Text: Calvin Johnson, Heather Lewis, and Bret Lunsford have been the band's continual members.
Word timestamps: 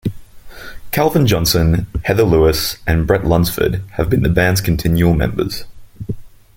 Calvin 0.89 1.27
Johnson, 1.27 1.85
Heather 2.05 2.23
Lewis, 2.23 2.77
and 2.87 3.05
Bret 3.05 3.23
Lunsford 3.23 3.83
have 3.97 4.09
been 4.09 4.23
the 4.23 4.29
band's 4.29 4.59
continual 4.59 5.13
members. 5.13 5.63